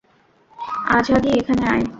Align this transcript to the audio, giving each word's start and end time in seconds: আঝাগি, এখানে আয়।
আঝাগি, 0.95 1.31
এখানে 1.39 1.63
আয়। 1.71 1.83